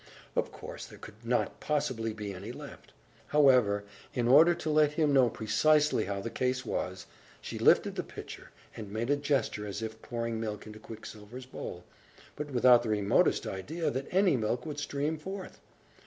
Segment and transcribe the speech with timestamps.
[0.35, 2.91] Of course, there could not possibly be any left.
[3.27, 3.83] However,
[4.15, 7.05] in order to let him know precisely how the case was,
[7.39, 11.83] she lifted the pitcher, and made a gesture as if pouring milk into Quicksilver's bowl,
[12.35, 15.59] but without the remotest idea that any milk would stream forth.